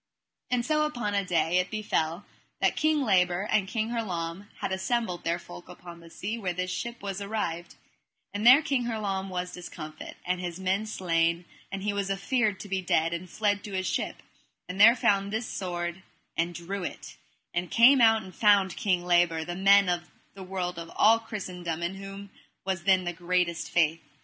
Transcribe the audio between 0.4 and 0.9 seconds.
And so